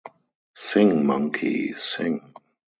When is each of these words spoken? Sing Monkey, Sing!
Sing 0.55 1.05
Monkey, 1.05 1.73
Sing! 1.75 2.33